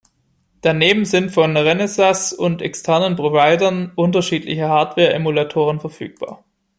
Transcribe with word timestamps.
Daneben 0.61 1.05
sind 1.05 1.29
von 1.29 1.55
Renesas 1.55 2.33
und 2.33 2.63
externen 2.63 3.15
Providern 3.15 3.91
unterschiedliche 3.93 4.67
Hardware-Emulatoren 4.67 5.79
verfügbar. 5.79 6.43